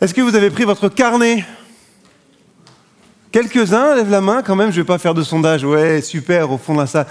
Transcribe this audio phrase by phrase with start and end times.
[0.00, 1.44] Est-ce que vous avez pris votre carnet?
[3.30, 5.62] Quelques-uns lèvent la main quand même, je ne vais pas faire de sondage.
[5.62, 7.06] Ouais, super, au fond de la salle.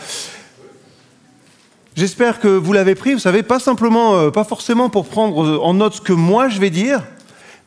[1.95, 5.75] J'espère que vous l'avez pris, vous savez, pas simplement, euh, pas forcément pour prendre en
[5.75, 7.03] note ce que moi je vais dire,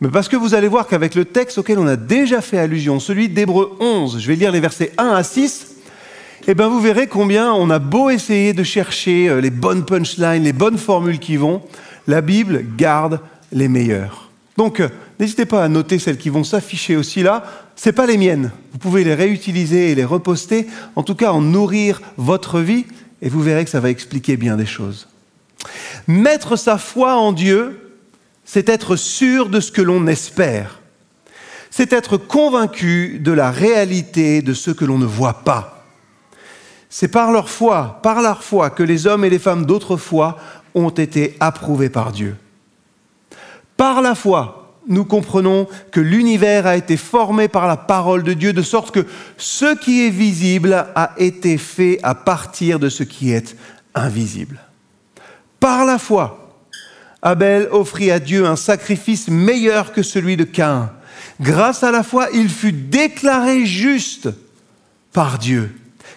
[0.00, 2.98] mais parce que vous allez voir qu'avec le texte auquel on a déjà fait allusion,
[2.98, 5.76] celui d'Hébreu 11, je vais lire les versets 1 à 6,
[6.48, 10.42] eh bien vous verrez combien on a beau essayer de chercher euh, les bonnes punchlines,
[10.42, 11.62] les bonnes formules qui vont,
[12.08, 13.20] la Bible garde
[13.52, 14.30] les meilleures.
[14.56, 14.88] Donc, euh,
[15.22, 17.44] n'hésitez pas à noter celles qui vont s'afficher aussi là.
[17.76, 18.50] Ce pas les miennes.
[18.72, 22.86] Vous pouvez les réutiliser et les reposter, en tout cas en nourrir votre vie,
[23.22, 25.06] et vous verrez que ça va expliquer bien des choses.
[26.08, 27.94] Mettre sa foi en Dieu,
[28.44, 30.80] c'est être sûr de ce que l'on espère.
[31.70, 35.86] C'est être convaincu de la réalité de ce que l'on ne voit pas.
[36.90, 40.36] C'est par leur foi, par leur foi, que les hommes et les femmes d'autrefois
[40.74, 42.36] ont été approuvés par Dieu.
[43.76, 48.52] Par la foi, nous comprenons que l'univers a été formé par la parole de Dieu,
[48.52, 49.06] de sorte que
[49.36, 53.56] ce qui est visible a été fait à partir de ce qui est
[53.94, 54.60] invisible.
[55.60, 56.58] Par la foi,
[57.22, 60.90] Abel offrit à Dieu un sacrifice meilleur que celui de Caïn.
[61.40, 64.28] Grâce à la foi, il fut déclaré juste
[65.12, 65.72] par Dieu,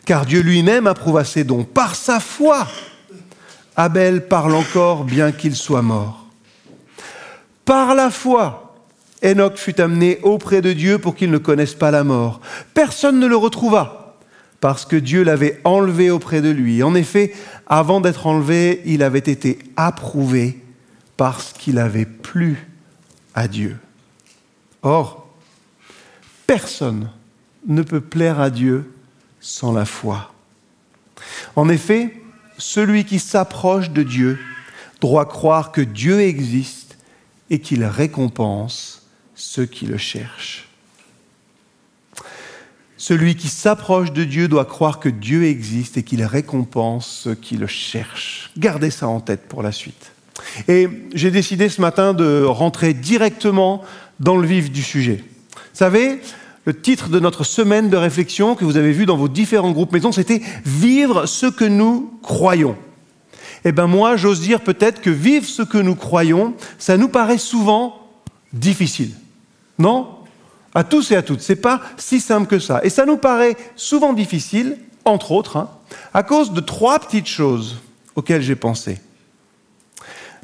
[0.05, 1.63] car Dieu lui-même approuva ses dons.
[1.63, 2.67] Par sa foi,
[3.75, 6.25] Abel parle encore bien qu'il soit mort.
[7.65, 8.64] Par la foi,
[9.25, 12.41] Enoch fut amené auprès de Dieu pour qu'il ne connaisse pas la mort.
[12.73, 14.17] Personne ne le retrouva,
[14.61, 16.83] parce que Dieu l'avait enlevé auprès de lui.
[16.83, 17.33] En effet,
[17.67, 20.61] avant d'être enlevé, il avait été approuvé
[21.17, 22.67] parce qu'il avait plu
[23.33, 23.77] à Dieu.
[24.83, 25.27] Or,
[26.45, 27.09] personne
[27.67, 28.91] ne peut plaire à Dieu
[29.39, 30.33] sans la foi.
[31.55, 32.13] En effet,
[32.57, 34.39] celui qui s'approche de Dieu
[35.01, 36.97] doit croire que Dieu existe
[37.49, 38.94] et qu'il récompense
[39.35, 40.67] ceux qui le cherchent.
[42.97, 47.57] Celui qui s'approche de Dieu doit croire que Dieu existe et qu'il récompense ceux qui
[47.57, 48.51] le cherchent.
[48.57, 50.13] Gardez ça en tête pour la suite.
[50.67, 53.83] Et j'ai décidé ce matin de rentrer directement
[54.19, 55.23] dans le vif du sujet.
[55.53, 56.19] Vous savez,
[56.63, 59.91] le titre de notre semaine de réflexion que vous avez vu dans vos différents groupes
[59.91, 62.77] maisons, c'était Vivre ce que nous croyons
[63.67, 67.39] eh bien moi, j'ose dire peut-être que vivre ce que nous croyons, ça nous paraît
[67.39, 67.99] souvent
[68.53, 69.09] difficile.
[69.77, 70.09] Non?
[70.73, 71.41] À tous et à toutes.
[71.41, 72.81] Ce n'est pas si simple que ça.
[72.83, 75.69] Et ça nous paraît souvent difficile, entre autres, hein,
[76.13, 77.77] à cause de trois petites choses
[78.15, 78.99] auxquelles j'ai pensé.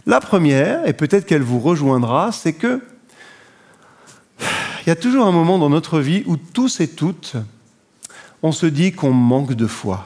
[0.05, 2.81] La première, et peut-être qu'elle vous rejoindra, c'est que
[4.85, 7.35] il y a toujours un moment dans notre vie où tous et toutes,
[8.43, 10.05] on se dit qu'on manque de foi.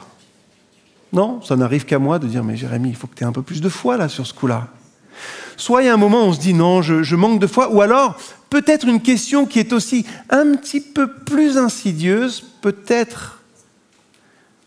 [1.12, 3.32] Non, ça n'arrive qu'à moi de dire, mais Jérémie, il faut que tu aies un
[3.32, 4.68] peu plus de foi là sur ce coup-là.
[5.56, 7.72] Soit il y a un moment où on se dit, non, je, manque de foi,
[7.72, 8.18] ou alors
[8.50, 13.42] peut-être une question qui est aussi un petit peu plus insidieuse, peut-être.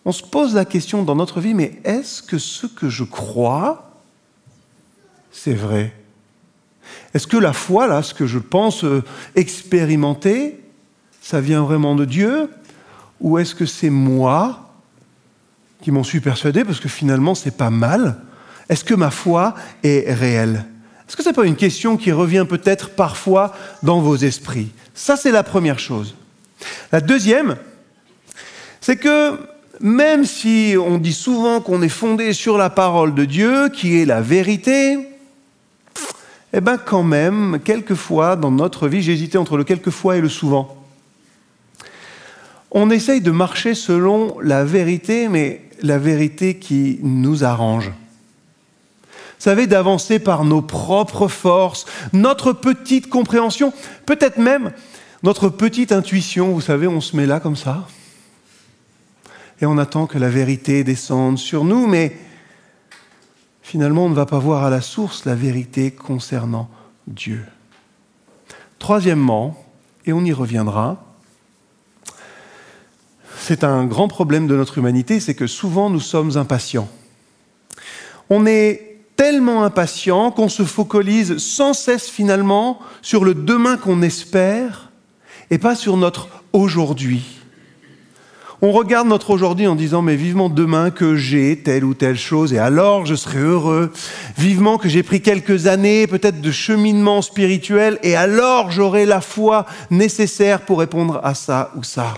[0.05, 4.01] On se pose la question dans notre vie, mais est-ce que ce que je crois,
[5.31, 5.93] c'est vrai?
[7.13, 9.03] Est-ce que la foi, là, ce que je pense euh,
[9.35, 10.59] expérimenter,
[11.21, 12.49] ça vient vraiment de Dieu?
[13.19, 14.73] Ou est-ce que c'est moi
[15.81, 18.17] qui m'en suis persuadé parce que finalement c'est pas mal?
[18.69, 20.65] Est-ce que ma foi est réelle?
[21.09, 24.69] Est-ce que ce n'est pas une question qui revient peut-être parfois dans vos esprits?
[24.93, 26.13] Ça c'est la première chose.
[26.91, 27.57] La deuxième,
[28.79, 29.31] c'est que
[29.81, 34.05] même si on dit souvent qu'on est fondé sur la parole de Dieu, qui est
[34.05, 34.99] la vérité,
[36.53, 40.77] eh bien quand même, quelquefois dans notre vie, j'hésitais entre le quelquefois et le souvent.
[42.69, 47.91] On essaye de marcher selon la vérité, mais la vérité qui nous arrange.
[49.39, 53.73] Savez, d'avancer par nos propres forces, notre petite compréhension,
[54.05, 54.73] peut-être même
[55.23, 56.51] notre petite intuition.
[56.51, 57.87] Vous savez, on se met là comme ça.
[59.61, 62.17] Et on attend que la vérité descende sur nous, mais
[63.61, 66.69] finalement, on ne va pas voir à la source la vérité concernant
[67.07, 67.45] Dieu.
[68.77, 69.65] Troisièmement,
[70.05, 71.05] et on y reviendra,
[73.37, 76.89] c'est un grand problème de notre humanité, c'est que souvent nous sommes impatients.
[78.29, 78.88] On est
[79.19, 84.91] tellement impatient qu'on se focalise sans cesse finalement sur le demain qu'on espère
[85.51, 87.23] et pas sur notre aujourd'hui.
[88.61, 92.53] On regarde notre aujourd'hui en disant mais vivement demain que j'ai telle ou telle chose
[92.53, 93.91] et alors je serai heureux.
[94.37, 99.65] Vivement que j'ai pris quelques années peut-être de cheminement spirituel et alors j'aurai la foi
[99.91, 102.13] nécessaire pour répondre à ça ou ça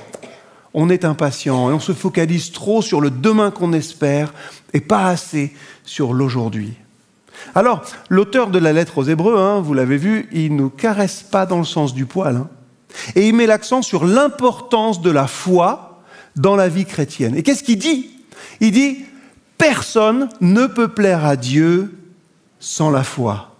[0.75, 4.33] on est impatient et on se focalise trop sur le demain qu'on espère
[4.73, 5.51] et pas assez
[5.83, 6.75] sur l'aujourd'hui.
[7.55, 11.23] Alors, l'auteur de la lettre aux Hébreux, hein, vous l'avez vu, il ne nous caresse
[11.23, 12.35] pas dans le sens du poil.
[12.35, 12.49] Hein.
[13.15, 16.01] et il met l'accent sur l'importance de la foi
[16.35, 17.35] dans la vie chrétienne.
[17.35, 18.09] Et qu'est-ce qu'il dit?
[18.59, 18.99] Il dit,
[19.57, 21.97] personne ne peut plaire à Dieu
[22.59, 23.55] sans la foi.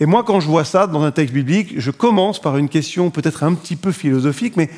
[0.00, 3.10] Et moi, quand je vois ça dans un texte biblique, je commence par une question
[3.10, 4.68] peut-être un petit peu philosophique, mais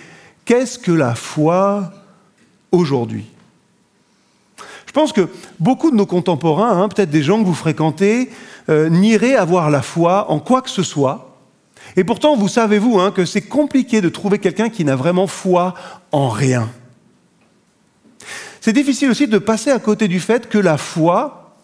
[0.45, 1.93] qu'est-ce que la foi
[2.71, 3.27] aujourd'hui?
[4.97, 5.29] Pense que
[5.61, 8.31] beaucoup de nos contemporains, hein, peut-être des gens que vous fréquentez,
[8.71, 11.37] euh, n'iraient avoir la foi en quoi que ce soit.
[11.97, 15.75] Et pourtant, vous savez-vous hein, que c'est compliqué de trouver quelqu'un qui n'a vraiment foi
[16.13, 16.71] en rien.
[18.63, 21.57] C'est difficile aussi de passer à côté du fait que la foi,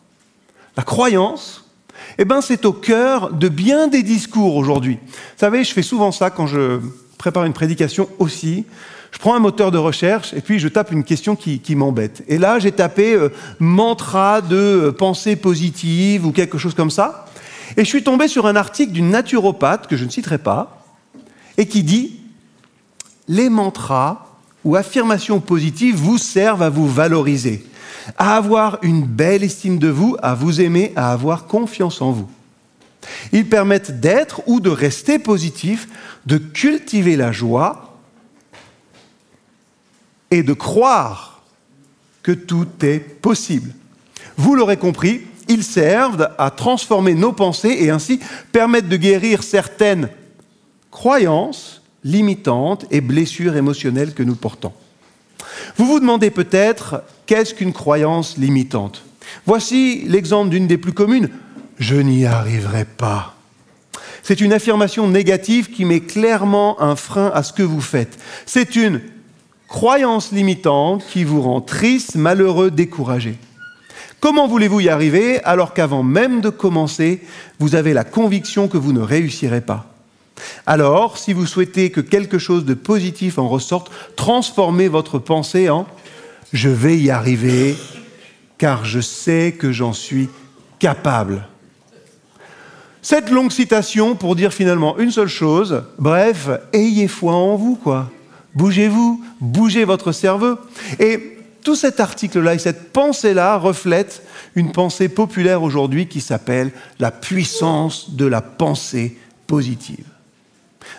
[0.76, 1.70] la croyance,
[2.19, 4.99] eh ben, c'est au cœur de bien des discours aujourd'hui.
[5.06, 6.81] Vous savez, je fais souvent ça quand je
[7.17, 8.67] prépare une prédication aussi.
[9.12, 12.24] Je prends un moteur de recherche et puis je tape une question qui, m'embête.
[12.28, 13.28] Et là, j'ai tapé euh,
[13.60, 17.26] mantra de euh, pensée positive ou quelque chose comme ça.
[17.76, 20.84] Et je suis tombé sur un article d'une naturopathe que je ne citerai pas
[21.56, 22.20] et qui dit
[23.28, 24.26] Les mantras
[24.64, 27.64] ou affirmations positives vous servent à vous valoriser
[28.16, 32.28] à avoir une belle estime de vous, à vous aimer, à avoir confiance en vous.
[33.32, 35.88] Ils permettent d'être ou de rester positif,
[36.26, 37.91] de cultiver la joie
[40.32, 41.43] et de croire
[42.23, 43.73] que tout est possible.
[44.37, 48.19] Vous l'aurez compris, ils servent à transformer nos pensées et ainsi
[48.50, 50.08] permettent de guérir certaines
[50.90, 54.73] croyances limitantes et blessures émotionnelles que nous portons.
[55.76, 59.02] Vous vous demandez peut-être, qu'est-ce qu'une croyance limitante?
[59.44, 61.29] Voici l'exemple d'une des plus communes.
[61.79, 63.37] Je n'y arriverai pas.
[64.23, 68.19] C'est une affirmation négative qui met clairement un frein à ce que vous faites.
[68.46, 69.02] C'est une
[69.72, 73.38] croyance limitante qui vous rend triste, malheureux, découragé.
[74.20, 77.22] Comment voulez-vous y arriver alors qu'avant même de commencer,
[77.58, 79.86] vous avez la conviction que vous ne réussirez pas?
[80.66, 85.82] Alors, si vous souhaitez que quelque chose de positif en ressorte, transformez votre pensée en⁇
[86.52, 87.74] je vais y arriver
[88.58, 90.28] car je sais que j'en suis
[90.80, 91.36] capable⁇
[93.00, 98.10] Cette longue citation pour dire finalement une seule chose, bref, ayez foi en vous, quoi.
[98.54, 100.58] Bougez-vous, bougez votre cerveau.
[100.99, 104.22] Et tout cet article-là et cette pensée-là reflètent
[104.54, 109.16] une pensée populaire aujourd'hui qui s'appelle la puissance de la pensée
[109.46, 110.04] positive.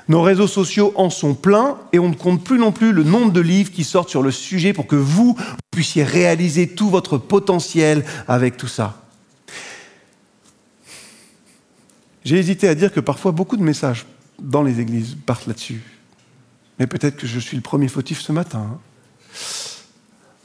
[0.08, 3.32] Nos réseaux sociaux en sont pleins et on ne compte plus non plus le nombre
[3.32, 5.38] de livres qui sortent sur le sujet pour que vous
[5.72, 9.02] puissiez réaliser tout votre potentiel avec tout ça.
[12.26, 14.06] J'ai hésité à dire que parfois beaucoup de messages
[14.42, 15.82] dans les églises partent là-dessus.
[16.80, 18.80] Mais peut-être que je suis le premier fautif ce matin.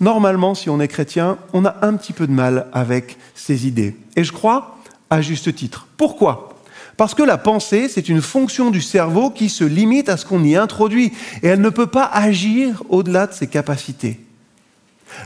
[0.01, 3.97] Normalement, si on est chrétien, on a un petit peu de mal avec ces idées.
[4.17, 4.79] Et je crois
[5.11, 5.87] à juste titre.
[5.97, 6.55] Pourquoi?
[6.97, 10.43] Parce que la pensée, c'est une fonction du cerveau qui se limite à ce qu'on
[10.45, 14.21] y introduit et elle ne peut pas agir au-delà de ses capacités.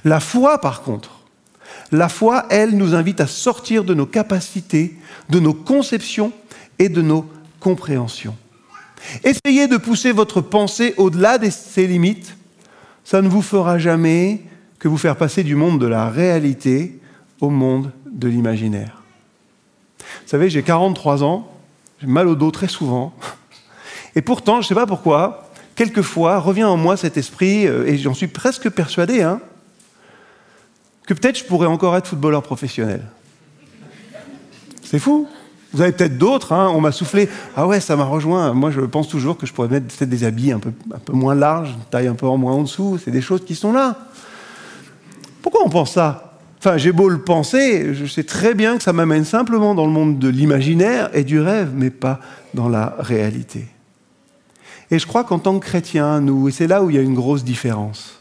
[0.04, 1.22] La foi, par contre,
[1.90, 4.96] la foi, elle, nous invite à sortir de nos capacités,
[5.28, 6.32] de nos conceptions
[6.78, 7.26] et de nos
[7.60, 8.36] compréhensions.
[9.24, 12.36] Essayez de pousser votre pensée au-delà de ses limites.
[13.04, 14.42] Ça ne vous fera jamais
[14.78, 17.00] que vous faire passer du monde de la réalité
[17.40, 19.02] au monde de l'imaginaire.
[19.98, 21.52] Vous savez, j'ai 43 ans
[22.02, 23.14] j'ai mal au dos très souvent.
[24.16, 27.96] Et pourtant, je ne sais pas pourquoi, quelquefois revient en moi cet esprit, euh, et
[27.96, 29.40] j'en suis presque persuadé, hein,
[31.06, 33.02] que peut-être je pourrais encore être footballeur professionnel.
[34.82, 35.28] C'est fou.
[35.72, 38.52] Vous avez peut-être d'autres, hein, on m'a soufflé, ah ouais, ça m'a rejoint.
[38.52, 41.12] Moi, je pense toujours que je pourrais mettre peut-être des habits un peu, un peu
[41.12, 42.98] moins larges, taille un peu moins en dessous.
[43.02, 43.96] C'est des choses qui sont là.
[45.40, 46.38] Pourquoi on pense ça?
[46.58, 49.90] Enfin, j'ai beau le penser, je sais très bien que ça m'amène simplement dans le
[49.90, 52.20] monde de l'imaginaire et du rêve, mais pas
[52.54, 53.66] dans la réalité.
[54.92, 57.02] Et je crois qu'en tant que chrétiens, nous, et c'est là où il y a
[57.02, 58.20] une grosse différence,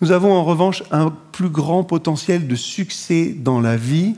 [0.00, 4.14] nous avons en revanche un plus grand potentiel de succès dans la vie.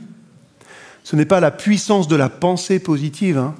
[1.07, 3.55] Ce n'est pas la puissance de la pensée positive, hein,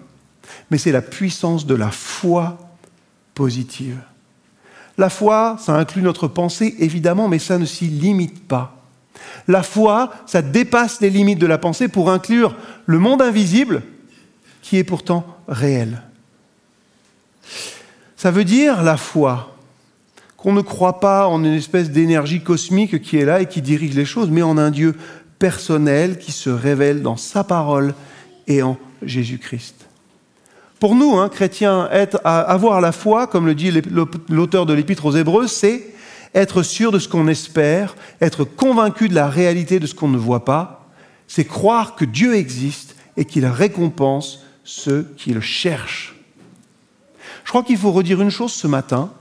[0.70, 2.58] mais c'est la puissance de la foi
[3.36, 3.98] positive.
[4.98, 8.84] La foi, ça inclut notre pensée, évidemment, mais ça ne s'y limite pas.
[9.48, 12.54] La foi, ça dépasse les limites de la pensée pour inclure
[12.86, 13.82] le monde invisible
[14.62, 16.01] qui est pourtant réel.
[18.18, 19.56] Ça veut dire, la foi,
[20.36, 23.96] qu'on ne croit pas en une espèce d'énergie cosmique qui est là et qui dirige
[23.96, 24.98] les choses, mais en un Dieu
[25.39, 27.94] personnel qui se révèle dans sa parole
[28.48, 29.88] et en Jésus-Christ.
[30.79, 33.72] Pour nous, hein, chrétiens, être, avoir la foi, comme le dit
[34.29, 35.84] l'auteur de l'Épître aux Hébreux, c'est
[36.36, 40.17] être sûr de ce qu'on espère, être convaincu de la réalité de ce qu'on ne
[40.17, 40.88] voit pas,
[41.27, 46.15] c'est croire que Dieu existe et qu'il récompense ceux qui le cherchent.
[47.44, 49.12] Je crois qu'il faut redire une chose ce matin,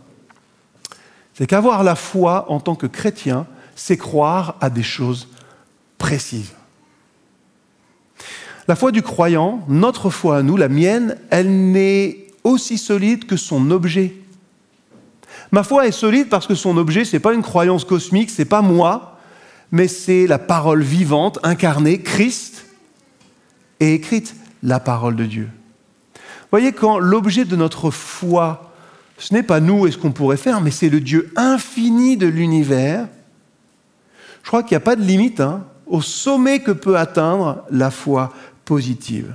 [1.35, 5.29] c'est qu'avoir la foi en tant que chrétien, c'est croire à des choses
[5.99, 6.53] précises.
[8.69, 13.37] La foi du croyant, notre foi à nous, la mienne, elle n'est aussi solide que
[13.37, 14.15] son objet.
[15.53, 18.43] Ma foi est solide parce que son objet, ce n'est pas une croyance cosmique, ce
[18.43, 19.19] n'est pas moi,
[19.71, 22.67] mais c'est la parole vivante, incarnée, Christ,
[23.79, 25.49] et écrite, la parole de Dieu.
[26.51, 28.73] Voyez, quand l'objet de notre foi,
[29.19, 32.27] ce n'est pas nous et ce qu'on pourrait faire, mais c'est le Dieu infini de
[32.27, 33.07] l'univers,
[34.43, 37.91] je crois qu'il n'y a pas de limite hein, au sommet que peut atteindre la
[37.91, 38.33] foi
[38.65, 39.35] positive.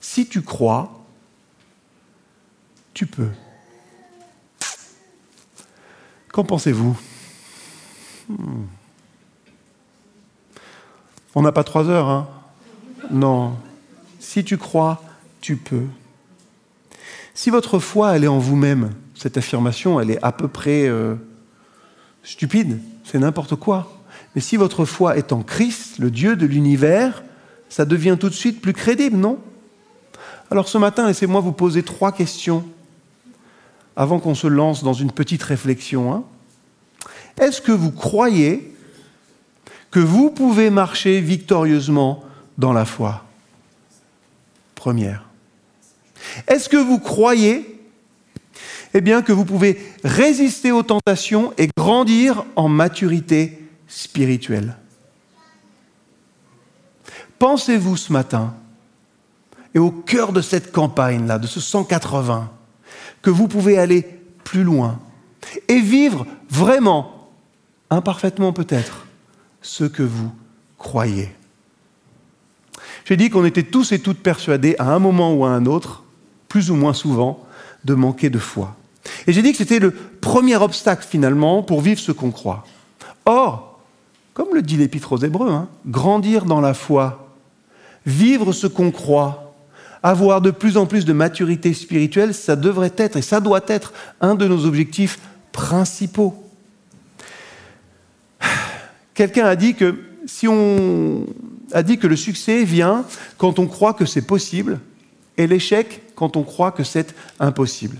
[0.00, 1.04] Si tu crois,
[2.94, 3.30] tu peux.
[6.32, 6.98] Qu'en pensez-vous?
[8.28, 8.64] Hmm.
[11.34, 12.28] On n'a pas trois heures, hein
[13.10, 13.56] Non.
[14.18, 15.02] Si tu crois,
[15.40, 15.86] tu peux.
[17.34, 21.14] Si votre foi, elle est en vous-même, cette affirmation, elle est à peu près euh,
[22.22, 23.99] stupide, c'est n'importe quoi.
[24.34, 27.22] Mais si votre foi est en Christ, le Dieu de l'univers,
[27.68, 29.38] ça devient tout de suite plus crédible, non?
[30.50, 32.64] Alors ce matin, laissez-moi vous poser trois questions
[33.96, 36.12] avant qu'on se lance dans une petite réflexion.
[36.12, 36.24] Hein.
[37.40, 38.74] Est-ce que vous croyez
[39.90, 42.24] que vous pouvez marcher victorieusement
[42.58, 43.24] dans la foi?
[44.74, 45.24] Première.
[46.48, 47.80] Est-ce que vous croyez
[48.92, 53.59] eh bien, que vous pouvez résister aux tentations et grandir en maturité
[53.90, 54.76] spirituelle
[57.38, 58.54] Pensez-vous ce matin,
[59.74, 62.50] et au cœur de cette campagne-là, de ce 180,
[63.22, 64.02] que vous pouvez aller
[64.44, 65.00] plus loin
[65.68, 67.30] et vivre vraiment,
[67.88, 69.06] imparfaitement peut-être,
[69.62, 70.30] ce que vous
[70.76, 71.34] croyez?
[73.06, 76.04] J'ai dit qu'on était tous et toutes persuadés, à un moment ou à un autre,
[76.46, 77.46] plus ou moins souvent,
[77.86, 78.76] de manquer de foi.
[79.26, 82.66] Et j'ai dit que c'était le premier obstacle finalement pour vivre ce qu'on croit.
[83.24, 83.69] Or,
[84.40, 87.36] comme le dit l'Épître aux Hébreux, hein, grandir dans la foi
[88.06, 89.54] vivre ce qu'on croit,
[90.02, 93.92] avoir de plus en plus de maturité spirituelle, ça devrait être et ça doit être
[94.22, 95.18] un de nos objectifs
[95.52, 96.42] principaux.
[99.12, 101.26] Quelqu'un a dit que si on
[101.72, 103.04] a dit que le succès vient
[103.36, 104.80] quand on croit que c'est possible
[105.36, 107.96] et l'échec quand on croit que c'est impossible.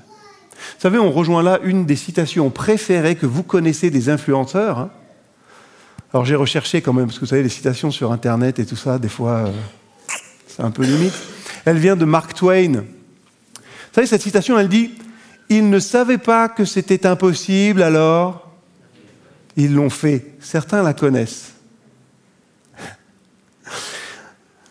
[0.55, 4.79] Vous savez, on rejoint là une des citations préférées que vous connaissez des influenceurs.
[4.79, 4.91] Hein.
[6.13, 8.77] Alors j'ai recherché quand même, parce que vous savez, les citations sur Internet et tout
[8.77, 9.53] ça, des fois, euh,
[10.49, 11.15] c'est un peu limite.
[11.65, 12.73] Elle vient de Mark Twain.
[12.73, 14.93] Vous savez, cette citation, elle dit
[15.49, 18.51] Ils ne savaient pas que c'était impossible, alors
[19.57, 20.35] ils l'ont fait.
[20.41, 21.53] Certains la connaissent.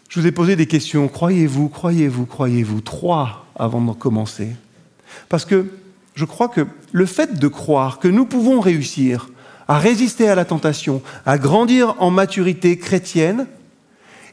[0.10, 1.08] Je vous ai posé des questions.
[1.08, 4.50] Croyez-vous, croyez-vous, croyez-vous Trois avant de commencer.
[5.30, 5.68] Parce que
[6.16, 9.30] je crois que le fait de croire que nous pouvons réussir
[9.70, 13.46] à résister à la tentation, à grandir en maturité chrétienne,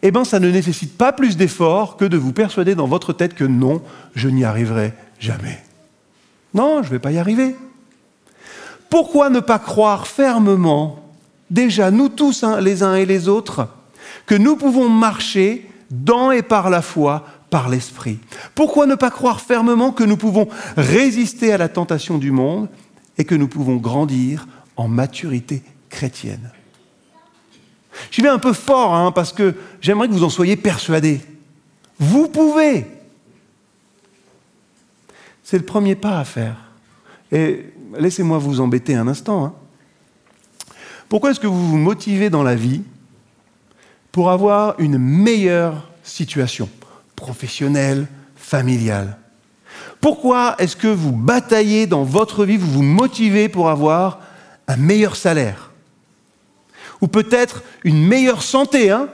[0.00, 3.34] eh bien, ça ne nécessite pas plus d'efforts que de vous persuader dans votre tête
[3.34, 3.82] que non,
[4.14, 5.62] je n'y arriverai jamais.
[6.54, 7.54] Non, je ne vais pas y arriver.
[8.88, 11.00] Pourquoi ne pas croire fermement,
[11.50, 13.68] déjà nous tous hein, les uns et les autres,
[14.24, 18.18] que nous pouvons marcher dans et par la foi, par l'Esprit?
[18.54, 22.68] Pourquoi ne pas croire fermement que nous pouvons résister à la tentation du monde
[23.18, 24.46] et que nous pouvons grandir
[24.76, 26.50] en maturité chrétienne
[28.10, 31.20] J'y vais un peu fort, hein, parce que j'aimerais que vous en soyez persuadés.
[31.98, 32.86] Vous pouvez.
[35.42, 36.56] C'est le premier pas à faire.
[37.32, 39.44] Et laissez-moi vous embêter un instant.
[39.44, 39.54] Hein.
[41.08, 42.82] Pourquoi est-ce que vous vous motivez dans la vie
[44.12, 46.68] pour avoir une meilleure situation
[47.14, 49.18] professionnelle, familiale?
[50.00, 54.20] Pourquoi est-ce que vous bataillez dans votre vie, vous vous motivez pour avoir
[54.68, 55.70] un meilleur salaire.
[57.00, 59.08] Ou peut-être une meilleure santé, hein.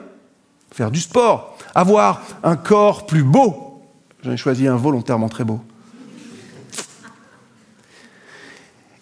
[0.73, 3.83] Faire du sport, avoir un corps plus beau.
[4.23, 5.61] J'en ai choisi un volontairement très beau.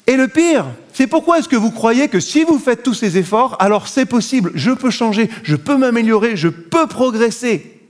[0.06, 3.16] Et le pire, c'est pourquoi est-ce que vous croyez que si vous faites tous ces
[3.16, 7.80] efforts, alors c'est possible, je peux changer, je peux m'améliorer, je peux progresser.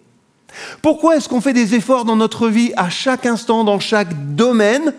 [0.82, 4.92] Pourquoi est-ce qu'on fait des efforts dans notre vie à chaque instant, dans chaque domaine?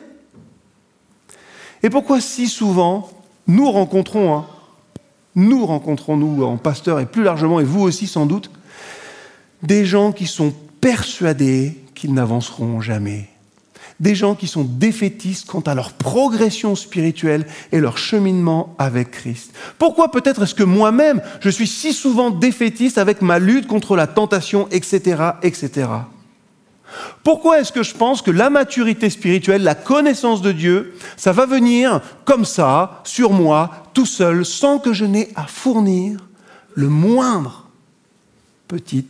[1.84, 3.10] Et pourquoi si souvent
[3.52, 4.46] nous rencontrons hein,
[5.36, 8.52] nous rencontrons-nous en pasteur et plus largement, et vous aussi sans doute,
[9.64, 13.28] des gens qui sont persuadés qu'ils n'avanceront jamais.
[14.00, 19.54] des gens qui sont défaitistes quant à leur progression spirituelle et leur cheminement avec Christ.
[19.78, 24.08] Pourquoi peut-être est-ce que moi-même, je suis si souvent défaitiste avec ma lutte contre la
[24.08, 25.88] tentation, etc., etc.
[27.24, 31.46] Pourquoi est-ce que je pense que la maturité spirituelle, la connaissance de Dieu, ça va
[31.46, 36.20] venir comme ça, sur moi, tout seul, sans que je n'ai à fournir
[36.74, 37.68] le moindre
[38.68, 39.08] petit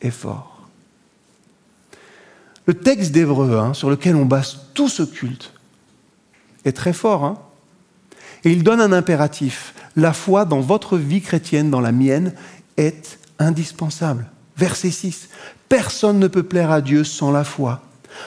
[0.00, 0.68] effort?
[2.66, 5.52] Le texte d'Hébreu, hein, sur lequel on base tout ce culte,
[6.64, 7.24] est très fort.
[7.24, 7.38] Hein.
[8.44, 9.74] et il donne un impératif.
[9.96, 12.34] La foi dans votre vie chrétienne, dans la mienne,
[12.76, 14.26] est indispensable.
[14.56, 15.28] Verset 6.
[15.72, 17.80] Personne ne peut plaire à Dieu sans la foi.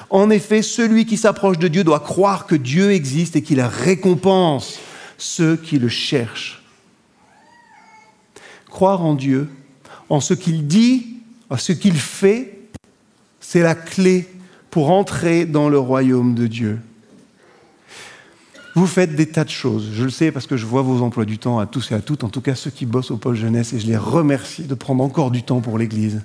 [0.10, 4.80] En effet, celui qui s'approche de Dieu doit croire que Dieu existe et qu'il récompense
[5.20, 6.64] ceux qui le cherchent.
[8.68, 9.48] Croire en Dieu,
[10.10, 11.18] en ce qu'il dit,
[11.52, 12.58] en ce qu'il fait,
[13.40, 14.28] c'est la clé
[14.72, 16.80] pour entrer dans le royaume de Dieu.
[18.74, 19.92] Vous faites des tas de choses.
[19.94, 22.02] Je le sais parce que je vois vos emplois du temps à tous et à
[22.02, 24.74] toutes, en tout cas ceux qui bossent au pôle jeunesse, et je les remercie de
[24.74, 26.24] prendre encore du temps pour l'Église.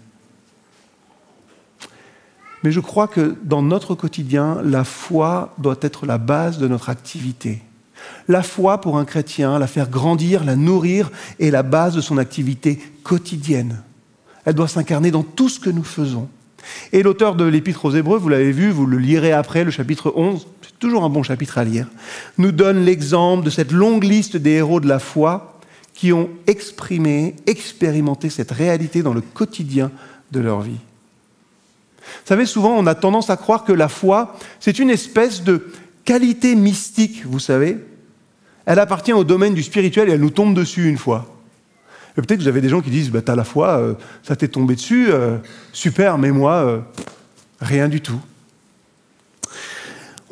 [2.62, 6.90] Mais je crois que dans notre quotidien, la foi doit être la base de notre
[6.90, 7.62] activité.
[8.29, 12.19] La foi, pour un chrétien, la faire grandir, la nourrir, est la base de son
[12.19, 13.83] activité quotidienne.
[14.45, 16.29] Elle doit s'incarner dans tout ce que nous faisons.
[16.93, 20.12] Et l'auteur de l'Épître aux Hébreux, vous l'avez vu, vous le lirez après, le chapitre
[20.14, 21.88] 11, c'est toujours un bon chapitre à lire,
[22.38, 25.59] nous donne l'exemple de cette longue liste des héros de la foi
[25.95, 29.90] qui ont exprimé, expérimenté cette réalité dans le quotidien
[30.33, 30.79] de leur vie.
[32.00, 35.71] Vous savez, souvent on a tendance à croire que la foi, c'est une espèce de
[36.04, 37.78] qualité mystique, vous savez.
[38.66, 41.26] Elle appartient au domaine du spirituel et elle nous tombe dessus une fois.
[42.16, 44.37] Et peut-être que vous avez des gens qui disent, bah, t'as la foi, euh, ça
[44.37, 45.38] t'est tombé dessus, euh,
[45.73, 46.80] super, mais moi, euh,
[47.61, 48.21] rien du tout.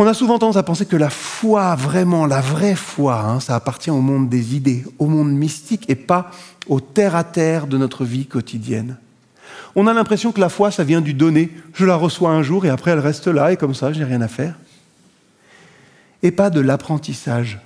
[0.01, 3.57] On a souvent tendance à penser que la foi, vraiment, la vraie foi, hein, ça
[3.57, 6.31] appartient au monde des idées, au monde mystique et pas
[6.69, 8.97] au terre-à-terre de notre vie quotidienne.
[9.75, 11.53] On a l'impression que la foi, ça vient du donner.
[11.75, 14.05] Je la reçois un jour et après elle reste là et comme ça, je n'ai
[14.05, 14.59] rien à faire.
[16.23, 17.61] Et pas de l'apprentissage.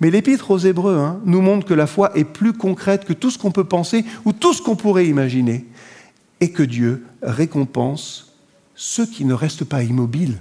[0.00, 3.30] Mais l'épître aux Hébreux hein, nous montre que la foi est plus concrète que tout
[3.30, 5.66] ce qu'on peut penser ou tout ce qu'on pourrait imaginer,
[6.40, 8.34] et que Dieu récompense
[8.74, 10.38] ceux qui ne restent pas immobiles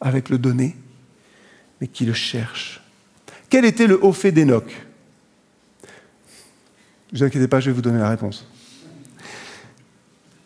[0.00, 0.76] avec le donné,
[1.80, 2.82] mais qui le cherchent.
[3.50, 4.86] Quel était le haut fait d'Enoch?
[7.12, 8.46] Ne vous inquiétez pas, je vais vous donner la réponse.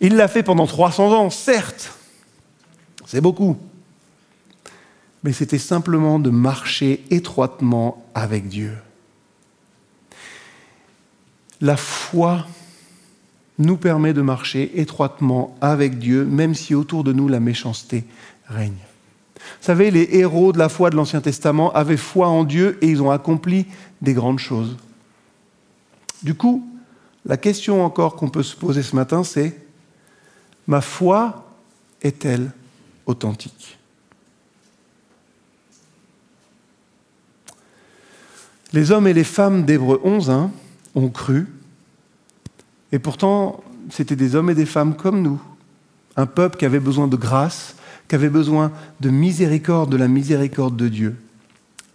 [0.00, 1.92] Il l'a fait pendant 300 ans, certes,
[3.06, 3.56] c'est beaucoup
[5.22, 8.72] mais c'était simplement de marcher étroitement avec Dieu.
[11.60, 12.46] La foi
[13.58, 18.04] nous permet de marcher étroitement avec Dieu, même si autour de nous la méchanceté
[18.46, 18.72] règne.
[19.36, 22.88] Vous savez, les héros de la foi de l'Ancien Testament avaient foi en Dieu et
[22.88, 23.66] ils ont accompli
[24.00, 24.76] des grandes choses.
[26.22, 26.66] Du coup,
[27.26, 29.58] la question encore qu'on peut se poser ce matin, c'est,
[30.66, 31.46] ma foi
[32.02, 32.50] est-elle
[33.06, 33.78] authentique?
[38.72, 40.50] Les hommes et les femmes d'Hébreu 11 hein,
[40.94, 41.48] ont cru,
[42.92, 45.40] et pourtant c'était des hommes et des femmes comme nous,
[46.16, 47.74] un peuple qui avait besoin de grâce,
[48.08, 51.16] qui avait besoin de miséricorde, de la miséricorde de Dieu.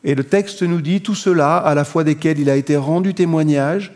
[0.04, 3.14] Et le texte nous dit, tout cela, à la foi desquels il a été rendu
[3.14, 3.94] témoignage,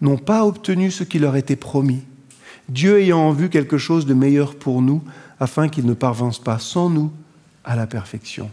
[0.00, 2.02] n'ont pas obtenu ce qui leur était promis,
[2.72, 5.02] Dieu ayant en vue quelque chose de meilleur pour nous,
[5.38, 7.12] afin qu'ils ne parvinnent pas sans nous
[7.64, 8.50] à la perfection.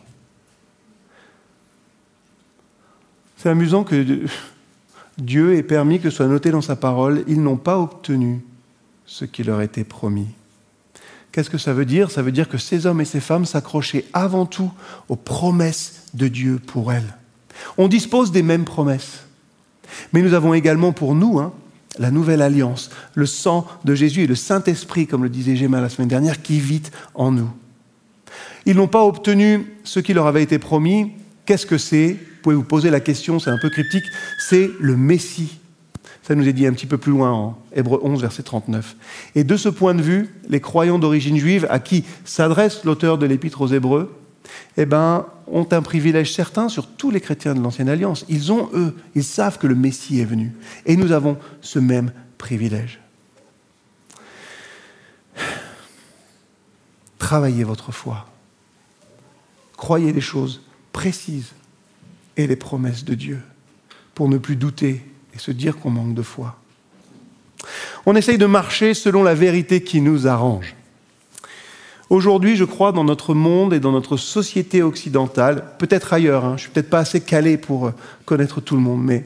[3.38, 4.26] C'est amusant que
[5.18, 8.44] Dieu ait permis que soit noté dans sa parole, ils n'ont pas obtenu
[9.06, 10.28] ce qui leur était promis.
[11.32, 12.12] Qu'est-ce que ça veut dire?
[12.12, 14.72] Ça veut dire que ces hommes et ces femmes s'accrochaient avant tout
[15.08, 17.16] aux promesses de Dieu pour elles.
[17.78, 19.24] On dispose des mêmes promesses.
[20.12, 21.54] Mais nous avons également pour nous hein,
[22.00, 25.90] la nouvelle alliance, le sang de Jésus et le Saint-Esprit, comme le disait Gemma la
[25.90, 26.82] semaine dernière, qui vit
[27.14, 27.50] en nous.
[28.66, 31.12] Ils n'ont pas obtenu ce qui leur avait été promis.
[31.46, 32.14] Qu'est-ce que c'est?
[32.14, 34.06] Vous pouvez vous poser la question, c'est un peu cryptique,
[34.40, 35.60] c'est le Messie.
[36.24, 38.96] Ça nous est dit un petit peu plus loin en Hébreu 11, verset 39.
[39.36, 43.26] Et de ce point de vue, les croyants d'origine juive à qui s'adresse l'auteur de
[43.26, 44.16] l'Épître aux Hébreux,
[44.78, 48.26] eh ben, ont un privilège certain sur tous les chrétiens de l'Ancienne Alliance.
[48.30, 50.54] Ils ont, eux, ils savent que le Messie est venu.
[50.86, 53.00] Et nous avons ce même privilège.
[57.18, 58.28] Travaillez votre foi.
[59.76, 60.62] Croyez les choses
[60.94, 61.52] précises
[62.38, 63.42] et les promesses de Dieu,
[64.16, 66.58] pour ne plus douter et se dire qu'on manque de foi.
[68.06, 70.76] On essaye de marcher selon la vérité qui nous arrange.
[72.10, 76.62] Aujourd'hui, je crois, dans notre monde et dans notre société occidentale, peut-être ailleurs, hein, je
[76.62, 77.91] suis peut-être pas assez calé pour euh,
[78.26, 79.26] connaître tout le monde, mais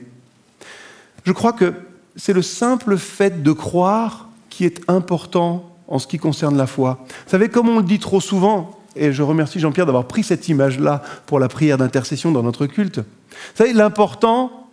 [1.23, 1.73] je crois que
[2.17, 7.05] c'est le simple fait de croire qui est important en ce qui concerne la foi.
[7.07, 10.49] Vous savez, comme on le dit trop souvent, et je remercie Jean-Pierre d'avoir pris cette
[10.49, 14.67] image-là pour la prière d'intercession dans notre culte, vous savez, l'important,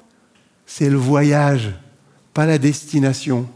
[0.67, 1.71] c'est le voyage,
[2.35, 3.47] pas la destination.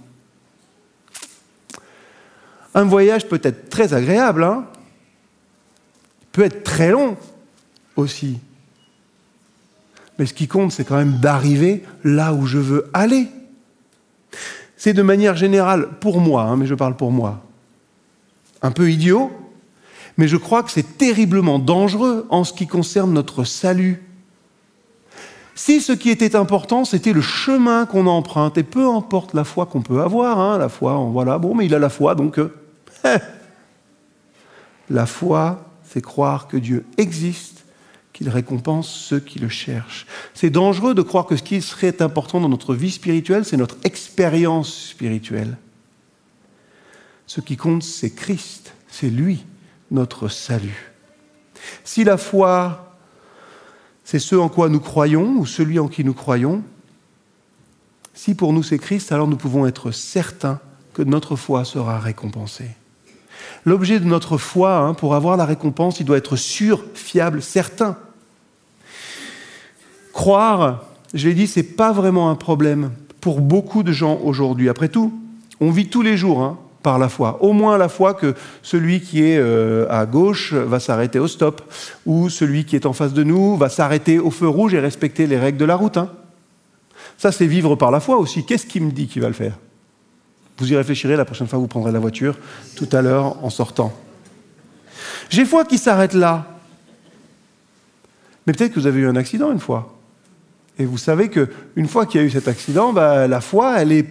[2.74, 4.66] Un voyage peut être très agréable, hein
[6.34, 7.16] peut être très long
[7.96, 8.40] aussi.
[10.18, 13.28] Mais ce qui compte, c'est quand même d'arriver là où je veux aller.
[14.76, 17.42] C'est de manière générale, pour moi, hein, mais je parle pour moi,
[18.62, 19.30] un peu idiot,
[20.16, 24.02] mais je crois que c'est terriblement dangereux en ce qui concerne notre salut.
[25.54, 29.66] Si ce qui était important, c'était le chemin qu'on emprunte, et peu importe la foi
[29.66, 32.52] qu'on peut avoir, hein, la foi, voilà, bon, mais il a la foi, donc euh,
[34.90, 37.64] La foi, c'est croire que Dieu existe,
[38.12, 40.06] qu'il récompense ceux qui le cherchent.
[40.34, 43.76] C'est dangereux de croire que ce qui serait important dans notre vie spirituelle, c'est notre
[43.84, 45.56] expérience spirituelle.
[47.26, 49.44] Ce qui compte, c'est Christ, c'est lui,
[49.90, 50.92] notre salut.
[51.82, 52.96] Si la foi,
[54.04, 56.62] c'est ce en quoi nous croyons ou celui en qui nous croyons,
[58.12, 60.60] si pour nous c'est Christ, alors nous pouvons être certains
[60.92, 62.70] que notre foi sera récompensée.
[63.64, 67.96] L'objet de notre foi, hein, pour avoir la récompense, il doit être sûr, fiable, certain.
[70.12, 74.68] Croire, je l'ai dit, ce n'est pas vraiment un problème pour beaucoup de gens aujourd'hui.
[74.68, 75.18] Après tout,
[75.60, 77.42] on vit tous les jours hein, par la foi.
[77.42, 81.62] Au moins la foi que celui qui est euh, à gauche va s'arrêter au stop,
[82.04, 85.26] ou celui qui est en face de nous va s'arrêter au feu rouge et respecter
[85.26, 85.96] les règles de la route.
[85.96, 86.10] Hein.
[87.16, 88.44] Ça, c'est vivre par la foi aussi.
[88.44, 89.56] Qu'est-ce qui me dit qu'il va le faire?
[90.58, 92.38] Vous y réfléchirez la prochaine fois vous prendrez la voiture,
[92.76, 93.92] tout à l'heure en sortant.
[95.30, 96.46] J'ai foi qui s'arrête là.
[98.46, 99.98] Mais peut-être que vous avez eu un accident une fois.
[100.78, 103.92] Et vous savez qu'une fois qu'il y a eu cet accident, bah, la foi, elle
[103.92, 104.06] est.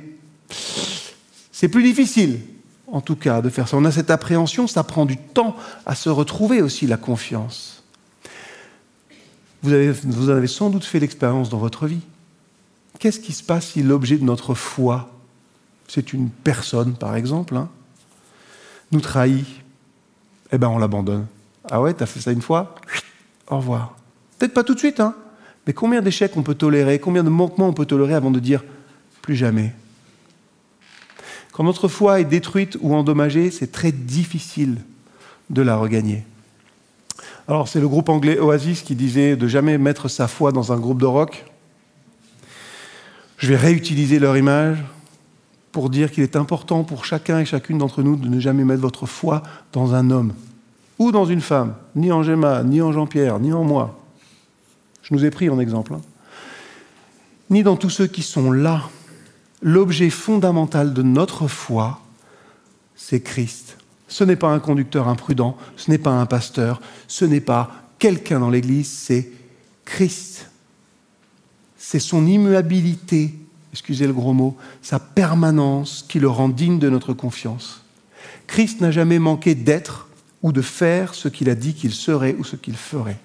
[1.51, 2.39] C'est plus difficile,
[2.87, 3.77] en tout cas, de faire ça.
[3.77, 7.83] On a cette appréhension, ça prend du temps à se retrouver aussi, la confiance.
[9.61, 12.01] Vous, avez, vous en avez sans doute fait l'expérience dans votre vie.
[12.99, 15.12] Qu'est-ce qui se passe si l'objet de notre foi
[15.93, 17.69] c'est une personne par exemple, hein,
[18.91, 19.45] nous trahit,
[20.51, 21.27] eh ben on l'abandonne.
[21.69, 22.73] Ah ouais, t'as fait ça une fois?
[23.47, 23.95] Au revoir.
[24.39, 25.13] Peut-être pas tout de suite, hein,
[25.67, 28.63] mais combien d'échecs on peut tolérer, combien de manquements on peut tolérer avant de dire
[29.21, 29.71] plus jamais?
[31.51, 34.77] Quand notre foi est détruite ou endommagée, c'est très difficile
[35.51, 36.23] de la regagner.
[37.47, 40.79] Alors c'est le groupe anglais Oasis qui disait de jamais mettre sa foi dans un
[40.79, 41.45] groupe de rock.
[43.37, 44.79] Je vais réutiliser leur image
[45.73, 48.81] pour dire qu'il est important pour chacun et chacune d'entre nous de ne jamais mettre
[48.81, 50.33] votre foi dans un homme
[50.99, 53.99] ou dans une femme, ni en Gemma, ni en Jean-Pierre, ni en moi.
[55.01, 55.95] Je nous ai pris en exemple.
[55.95, 56.01] Hein.
[57.49, 58.83] Ni dans tous ceux qui sont là.
[59.61, 62.01] L'objet fondamental de notre foi,
[62.95, 63.77] c'est Christ.
[64.07, 68.39] Ce n'est pas un conducteur imprudent, ce n'est pas un pasteur, ce n'est pas quelqu'un
[68.39, 69.31] dans l'Église, c'est
[69.85, 70.51] Christ.
[71.77, 73.33] C'est son immuabilité
[73.73, 77.81] excusez le gros mot, sa permanence qui le rend digne de notre confiance.
[78.47, 80.07] Christ n'a jamais manqué d'être
[80.43, 83.19] ou de faire ce qu'il a dit qu'il serait ou ce qu'il ferait.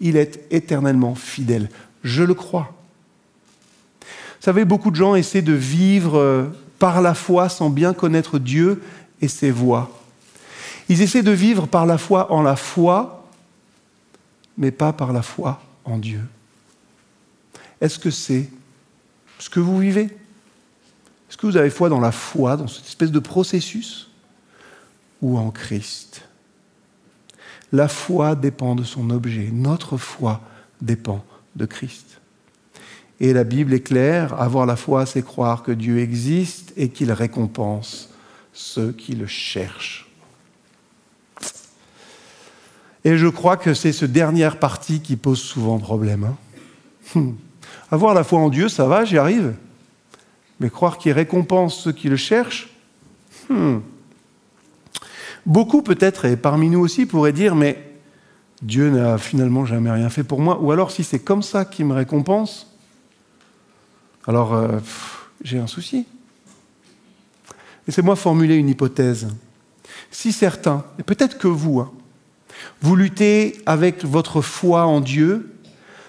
[0.00, 1.68] Il est éternellement fidèle.
[2.04, 2.74] Je le crois.
[4.00, 6.44] Vous savez, beaucoup de gens essaient de vivre euh,
[6.78, 8.82] par la foi sans bien connaître Dieu
[9.20, 9.90] et ses voies.
[10.88, 13.26] Ils essaient de vivre par la foi en la foi,
[14.56, 16.20] mais pas par la foi en Dieu.
[17.80, 18.48] Est-ce que c'est
[19.44, 23.10] ce que vous vivez Est-ce que vous avez foi dans la foi, dans cette espèce
[23.10, 24.08] de processus
[25.20, 26.22] Ou en Christ?
[27.70, 29.50] La foi dépend de son objet.
[29.52, 30.40] Notre foi
[30.80, 31.22] dépend
[31.56, 32.22] de Christ.
[33.20, 37.12] Et la Bible est claire, avoir la foi, c'est croire que Dieu existe et qu'il
[37.12, 38.08] récompense
[38.54, 40.10] ceux qui le cherchent.
[43.04, 46.34] Et je crois que c'est ce dernière partie qui pose souvent problème.
[47.14, 47.34] Hein.
[47.90, 49.54] Avoir la foi en Dieu, ça va, j'y arrive.
[50.60, 52.70] Mais croire qu'il récompense ceux qui le cherchent,
[53.48, 53.78] hmm.
[55.46, 57.94] beaucoup peut-être, et parmi nous aussi, pourraient dire, mais
[58.62, 60.58] Dieu n'a finalement jamais rien fait pour moi.
[60.60, 62.72] Ou alors, si c'est comme ça qu'il me récompense,
[64.26, 64.78] alors euh,
[65.42, 66.06] j'ai un souci.
[67.86, 69.28] Laissez-moi formuler une hypothèse.
[70.10, 71.92] Si certains, et peut-être que vous, hein,
[72.80, 75.53] vous luttez avec votre foi en Dieu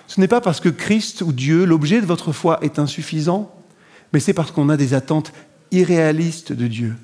[0.07, 3.53] ce n'est pas parce que Christ ou Dieu, l'objet de votre foi, est insuffisant,
[4.13, 5.33] mais c'est parce qu'on a des attentes
[5.71, 6.95] irréalistes de Dieu.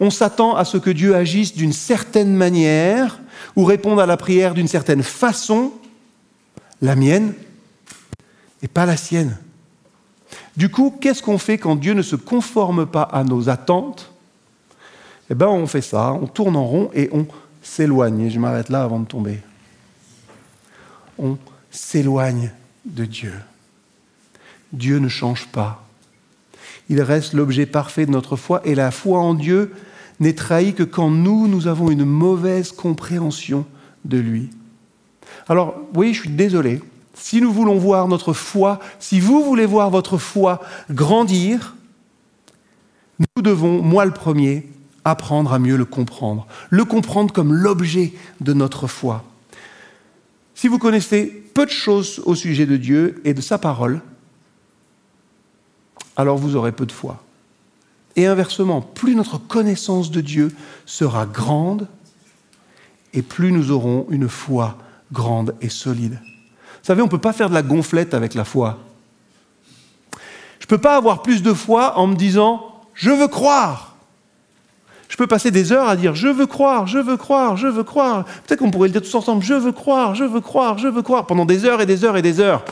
[0.00, 3.20] On s'attend à ce que Dieu agisse d'une certaine manière
[3.56, 5.72] ou réponde à la prière d'une certaine façon,
[6.82, 7.34] la mienne
[8.62, 9.38] et pas la sienne.
[10.56, 14.12] Du coup, qu'est-ce qu'on fait quand Dieu ne se conforme pas à nos attentes?
[15.30, 17.26] Eh bien, on fait ça, on tourne en rond et on
[17.62, 18.28] s'éloigne.
[18.28, 19.40] Je m'arrête là avant de tomber.
[21.18, 21.38] On
[21.70, 22.52] s'éloigne
[22.84, 23.34] de Dieu.
[24.72, 25.86] Dieu ne change pas.
[26.88, 29.72] Il reste l'objet parfait de notre foi et la foi en Dieu
[30.18, 33.64] n'est trahie que quand nous, nous avons une mauvaise compréhension
[34.04, 34.50] de lui.
[35.48, 36.82] Alors, oui, je suis désolé.
[37.14, 41.76] Si nous voulons voir notre foi, si vous voulez voir votre foi grandir,
[43.18, 44.66] nous devons, moi le premier,
[45.04, 46.46] apprendre à mieux le comprendre.
[46.70, 49.24] Le comprendre comme l'objet de notre foi.
[50.60, 54.02] Si vous connaissez peu de choses au sujet de Dieu et de sa parole,
[56.16, 57.24] alors vous aurez peu de foi.
[58.14, 61.88] Et inversement, plus notre connaissance de Dieu sera grande,
[63.14, 64.76] et plus nous aurons une foi
[65.12, 66.20] grande et solide.
[66.20, 68.80] Vous savez, on ne peut pas faire de la gonflette avec la foi.
[70.58, 73.89] Je ne peux pas avoir plus de foi en me disant je veux croire.
[75.10, 77.82] Je peux passer des heures à dire je veux croire, je veux croire, je veux
[77.82, 78.24] croire.
[78.46, 81.02] Peut-être qu'on pourrait le dire tous ensemble je veux croire, je veux croire, je veux
[81.02, 82.64] croire pendant des heures et des heures et des heures.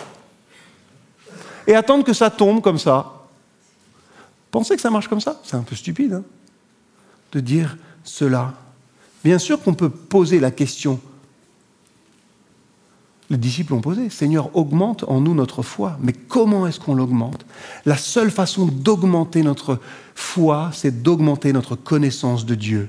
[1.66, 3.12] Et attendre que ça tombe comme ça.
[4.52, 6.22] Pensez que ça marche comme ça C'est un peu stupide hein,
[7.32, 8.54] de dire cela.
[9.24, 11.00] Bien sûr qu'on peut poser la question.
[13.30, 15.98] Les disciples ont posé, Seigneur, augmente en nous notre foi.
[16.00, 17.44] Mais comment est-ce qu'on l'augmente?
[17.84, 19.80] La seule façon d'augmenter notre
[20.14, 22.88] foi, c'est d'augmenter notre connaissance de Dieu.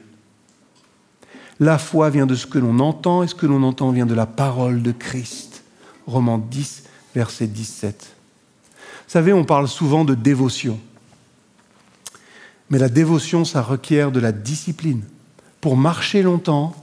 [1.59, 4.13] La foi vient de ce que l'on entend, et ce que l'on entend vient de
[4.13, 5.63] la parole de Christ.
[6.07, 8.15] Romains 10, verset 17.
[9.07, 10.79] Vous savez, on parle souvent de dévotion.
[12.69, 15.03] Mais la dévotion, ça requiert de la discipline.
[15.59, 16.73] Pour marcher longtemps,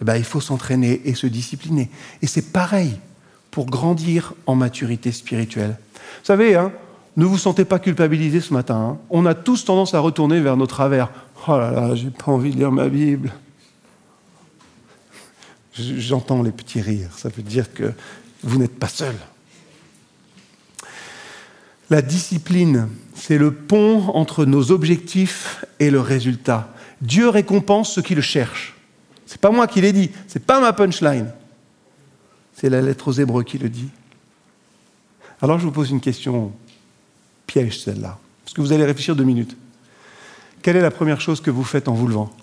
[0.00, 1.90] eh ben, il faut s'entraîner et se discipliner.
[2.22, 2.98] Et c'est pareil
[3.50, 5.76] pour grandir en maturité spirituelle.
[5.94, 6.72] Vous savez, hein,
[7.16, 8.76] ne vous sentez pas culpabilisé ce matin.
[8.76, 8.98] Hein.
[9.10, 11.10] On a tous tendance à retourner vers nos travers.
[11.48, 13.32] Oh là là, j'ai pas envie de lire ma Bible.
[15.74, 17.10] J'entends les petits rires.
[17.16, 17.92] Ça veut dire que
[18.42, 19.14] vous n'êtes pas seul.
[21.90, 26.72] La discipline, c'est le pont entre nos objectifs et le résultat.
[27.00, 28.77] Dieu récompense ceux qui le cherchent.
[29.28, 31.30] C'est pas moi qui l'ai dit, c'est pas ma punchline.
[32.54, 33.90] C'est la lettre aux Hébreux qui le dit.
[35.42, 36.50] Alors je vous pose une question
[37.46, 39.54] piège celle-là, parce que vous allez réfléchir deux minutes.
[40.62, 42.34] Quelle est la première chose que vous faites en vous levant?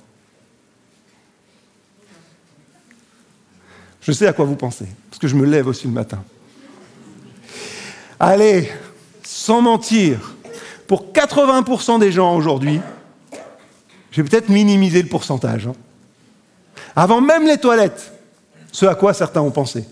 [4.02, 6.24] Je sais à quoi vous pensez, parce que je me lève aussi le matin.
[8.20, 8.72] Allez,
[9.24, 10.36] sans mentir,
[10.88, 12.80] pour 80% des gens aujourd'hui,
[14.12, 15.74] je vais peut-être minimiser le pourcentage, hein.
[16.96, 18.12] Avant même les toilettes,
[18.72, 19.86] ce à quoi certains ont pensé.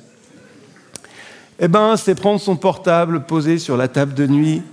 [1.59, 4.63] Eh bien, c'est prendre son portable, poser sur la table de nuit.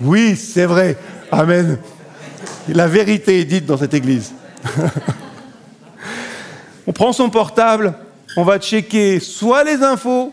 [0.00, 0.96] Oui, c'est vrai.
[1.30, 1.78] Amen.
[2.68, 4.32] La vérité est dite dans cette église.
[6.86, 7.94] on prend son portable,
[8.36, 10.32] on va checker soit les infos,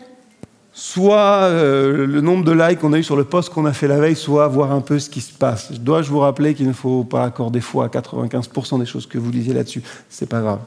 [0.74, 3.86] soit euh, le nombre de likes qu'on a eu sur le post qu'on a fait
[3.86, 5.72] la veille, soit voir un peu ce qui se passe.
[5.72, 9.30] Dois-je vous rappeler qu'il ne faut pas accorder foi à 95% des choses que vous
[9.30, 9.82] lisez là-dessus?
[10.10, 10.58] C'est pas grave.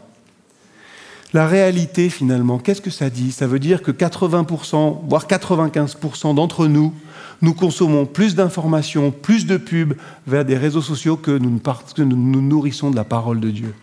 [1.33, 3.33] La réalité, finalement, qu'est-ce que ça dit?
[3.33, 6.93] Ça veut dire que 80%, voire 95% d'entre nous,
[7.41, 12.15] nous consommons plus d'informations, plus de pubs vers des réseaux sociaux que nous, que nous
[12.15, 13.75] nous nourrissons de la parole de Dieu.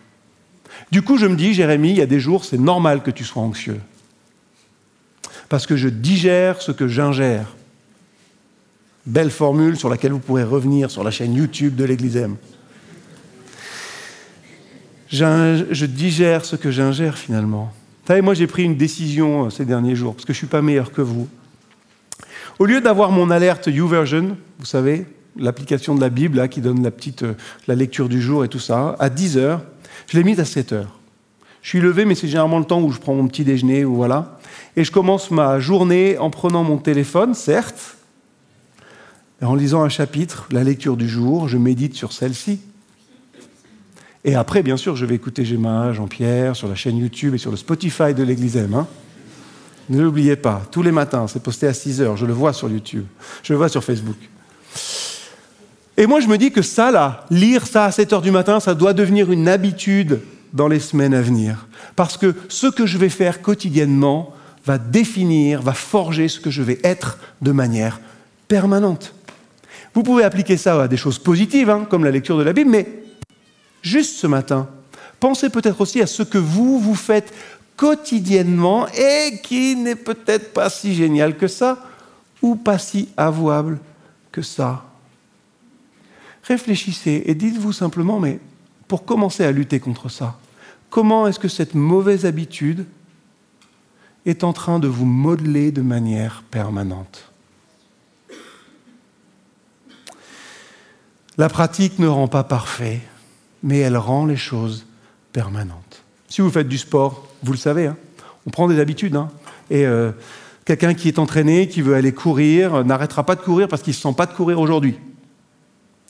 [0.91, 3.23] Du coup, je me dis, Jérémie, il y a des jours, c'est normal que tu
[3.23, 3.79] sois anxieux
[5.55, 7.55] parce que je digère ce que j'ingère.
[9.05, 12.35] Belle formule sur laquelle vous pourrez revenir sur la chaîne YouTube de l'Église M.
[15.09, 17.71] Je digère ce que j'ingère finalement.
[18.01, 20.39] Vous savez, moi j'ai pris une décision euh, ces derniers jours, parce que je ne
[20.39, 21.29] suis pas meilleur que vous.
[22.59, 25.05] Au lieu d'avoir mon alerte YouVersion, vous savez,
[25.37, 27.35] l'application de la Bible là, qui donne la petite euh,
[27.69, 29.61] la lecture du jour et tout ça, à 10 heures,
[30.07, 30.99] je l'ai mise à 7 heures.
[31.61, 33.95] Je suis levé, mais c'est généralement le temps où je prends mon petit déjeuner ou
[33.95, 34.34] voilà.
[34.77, 37.95] Et je commence ma journée en prenant mon téléphone, certes,
[39.41, 42.59] et en lisant un chapitre, la lecture du jour, je médite sur celle-ci.
[44.23, 47.51] Et après, bien sûr, je vais écouter Gemma, Jean-Pierre, sur la chaîne YouTube et sur
[47.51, 48.73] le Spotify de l'Église M.
[48.73, 48.87] Hein.
[49.89, 52.69] Ne l'oubliez pas, tous les matins, c'est posté à 6 heures, je le vois sur
[52.69, 53.05] YouTube,
[53.43, 54.17] je le vois sur Facebook.
[55.95, 58.59] Et moi, je me dis que ça, là, lire ça à 7 heures du matin,
[58.59, 60.21] ça doit devenir une habitude
[60.53, 61.67] dans les semaines à venir.
[61.95, 64.33] Parce que ce que je vais faire quotidiennement
[64.65, 67.99] va définir, va forger ce que je vais être de manière
[68.47, 69.13] permanente.
[69.93, 72.69] Vous pouvez appliquer ça à des choses positives, hein, comme la lecture de la Bible,
[72.69, 73.03] mais
[73.81, 74.67] juste ce matin,
[75.19, 77.33] pensez peut-être aussi à ce que vous, vous faites
[77.77, 81.83] quotidiennement et qui n'est peut-être pas si génial que ça
[82.41, 83.79] ou pas si avouable
[84.31, 84.85] que ça.
[86.43, 88.39] Réfléchissez et dites-vous simplement, mais
[88.87, 90.37] pour commencer à lutter contre ça,
[90.89, 92.85] comment est-ce que cette mauvaise habitude
[94.25, 97.31] est en train de vous modeler de manière permanente
[101.37, 103.01] La pratique ne rend pas parfait,
[103.61, 104.85] mais elle rend les choses
[105.33, 106.03] permanentes.
[106.29, 107.97] Si vous faites du sport, vous le savez, hein,
[108.47, 109.17] on prend des habitudes.
[109.17, 109.29] Hein,
[109.69, 110.11] et euh,
[110.63, 113.95] quelqu'un qui est entraîné, qui veut aller courir, n'arrêtera pas de courir parce qu'il ne
[113.95, 114.97] se sent pas de courir aujourd'hui.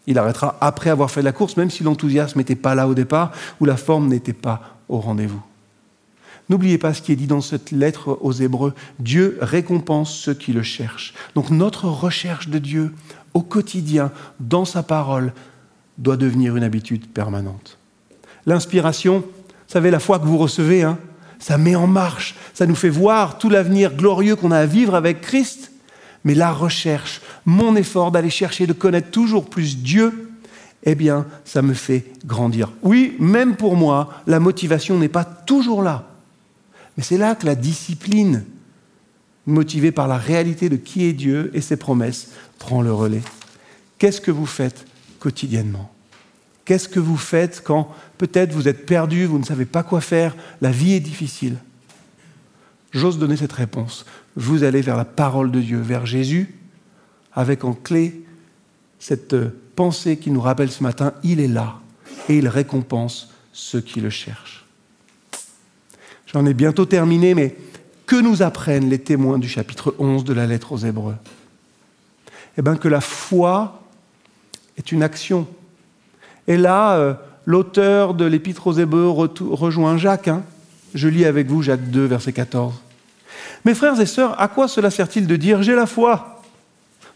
[0.05, 3.31] Il arrêtera après avoir fait la course, même si l'enthousiasme n'était pas là au départ
[3.59, 5.41] ou la forme n'était pas au rendez-vous.
[6.49, 8.73] N'oubliez pas ce qui est dit dans cette lettre aux Hébreux.
[8.99, 11.13] Dieu récompense ceux qui le cherchent.
[11.33, 12.93] Donc notre recherche de Dieu
[13.33, 15.33] au quotidien, dans sa parole,
[15.97, 17.77] doit devenir une habitude permanente.
[18.45, 19.23] L'inspiration, vous
[19.67, 20.97] savez, la foi que vous recevez, hein,
[21.39, 24.95] ça met en marche, ça nous fait voir tout l'avenir glorieux qu'on a à vivre
[24.95, 25.71] avec Christ.
[26.23, 30.31] Mais la recherche, mon effort d'aller chercher, de connaître toujours plus Dieu,
[30.83, 32.71] eh bien, ça me fait grandir.
[32.83, 36.14] Oui, même pour moi, la motivation n'est pas toujours là.
[36.97, 38.45] Mais c'est là que la discipline,
[39.45, 43.21] motivée par la réalité de qui est Dieu et ses promesses, prend le relais.
[43.97, 44.85] Qu'est-ce que vous faites
[45.19, 45.91] quotidiennement?
[46.63, 50.35] Qu'est-ce que vous faites quand peut-être vous êtes perdu, vous ne savez pas quoi faire,
[50.61, 51.57] la vie est difficile?
[52.91, 54.05] J'ose donner cette réponse.
[54.35, 56.55] Vous allez vers la parole de Dieu, vers Jésus,
[57.33, 58.25] avec en clé
[58.99, 59.35] cette
[59.75, 61.79] pensée qui nous rappelle ce matin, il est là
[62.29, 64.64] et il récompense ceux qui le cherchent.
[66.35, 67.55] J'en ai bientôt terminé, mais
[68.05, 71.15] que nous apprennent les témoins du chapitre 11 de la lettre aux Hébreux?
[72.57, 73.81] Eh bien que la foi
[74.77, 75.47] est une action.
[76.49, 77.13] Et là, euh,
[77.45, 80.27] l'auteur de l'Épître aux Hébreux rejoint Jacques.
[80.27, 80.43] Hein.
[80.93, 82.73] Je lis avec vous Jacques 2, verset 14.
[83.63, 86.41] Mes frères et sœurs, à quoi cela sert-il de dire j'ai la foi?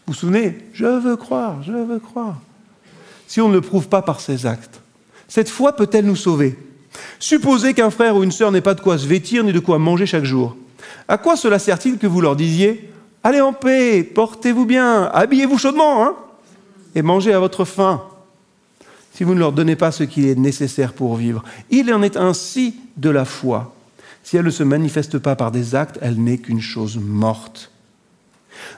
[0.06, 0.56] Vous vous souvenez?
[0.72, 2.40] Je veux croire, je veux croire.
[3.26, 4.80] Si on ne le prouve pas par ses actes,
[5.28, 6.58] cette foi peut-elle nous sauver?
[7.18, 9.78] Supposez qu'un frère ou une sœur n'ait pas de quoi se vêtir ni de quoi
[9.78, 10.56] manger chaque jour.
[11.08, 12.90] À quoi cela sert-il que vous leur disiez
[13.22, 16.14] Allez en paix, portez-vous bien, habillez-vous chaudement, hein,
[16.94, 18.02] et mangez à votre faim
[19.20, 21.44] si vous ne leur donnez pas ce qui est nécessaire pour vivre.
[21.70, 23.74] Il en est ainsi de la foi.
[24.22, 27.70] Si elle ne se manifeste pas par des actes, elle n'est qu'une chose morte.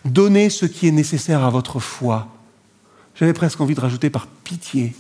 [0.05, 2.27] Donnez ce qui est nécessaire à votre foi.
[3.15, 4.95] J'avais presque envie de rajouter par pitié.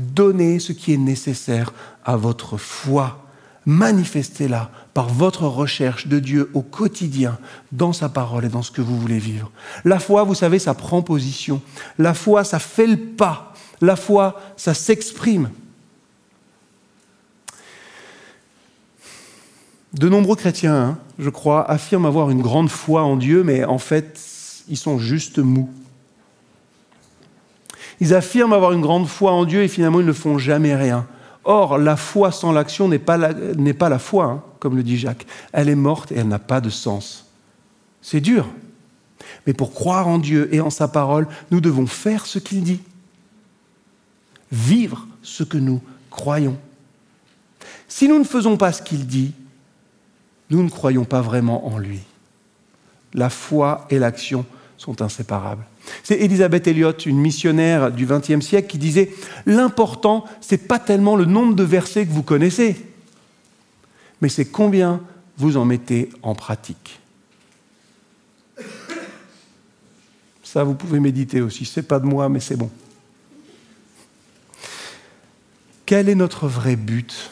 [0.00, 3.26] Donnez ce qui est nécessaire à votre foi.
[3.66, 7.38] Manifestez-la par votre recherche de Dieu au quotidien,
[7.70, 9.50] dans sa parole et dans ce que vous voulez vivre.
[9.84, 11.60] La foi, vous savez, ça prend position.
[11.98, 13.52] La foi, ça fait le pas.
[13.82, 15.50] La foi, ça s'exprime.
[19.92, 23.78] De nombreux chrétiens, hein, je crois, affirment avoir une grande foi en Dieu, mais en
[23.78, 24.18] fait,
[24.68, 25.68] ils sont juste mous.
[28.00, 31.06] Ils affirment avoir une grande foi en Dieu et finalement, ils ne font jamais rien.
[31.44, 35.26] Or, la foi sans l'action n'est pas, la, foi, hein, comme le dit Jacques.
[35.52, 37.26] Elle est morte et elle n'a pas de sens.
[38.02, 38.48] C'est dur.
[39.46, 42.80] Mais pour croire en Dieu et en sa parole, nous devons faire ce qu'il dit.
[44.50, 46.58] Vivre ce que nous croyons.
[47.88, 49.32] Si nous ne faisons pas ce qu'il dit,
[50.50, 52.00] nous ne croyons pas vraiment en lui.
[53.14, 54.44] La foi et l'action
[54.76, 55.64] sont inséparables.
[56.02, 59.10] C'est Elisabeth Elliot, une missionnaire du XXe siècle, qui disait
[59.46, 62.76] L'important, ce n'est pas tellement le nombre de versets que vous connaissez,
[64.20, 65.00] mais c'est combien
[65.36, 67.00] vous en mettez en pratique.
[70.42, 71.64] Ça, vous pouvez méditer aussi.
[71.64, 72.70] Ce n'est pas de moi, mais c'est bon.
[75.86, 77.30] Quel est notre vrai but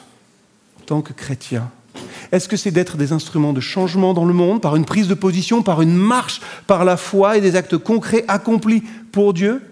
[0.79, 1.71] en tant que chrétien?
[2.33, 5.14] Est-ce que c'est d'être des instruments de changement dans le monde par une prise de
[5.14, 9.62] position, par une marche, par la foi et des actes concrets accomplis pour Dieu?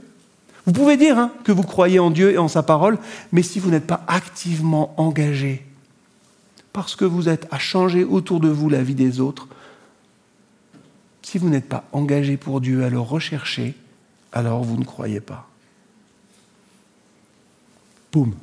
[0.65, 2.99] Vous pouvez dire hein, que vous croyez en Dieu et en sa parole,
[3.31, 5.65] mais si vous n'êtes pas activement engagé,
[6.73, 9.49] parce que vous êtes à changer autour de vous la vie des autres,
[11.23, 13.75] si vous n'êtes pas engagé pour Dieu à le rechercher,
[14.33, 15.49] alors vous ne croyez pas.
[18.13, 18.35] Boum.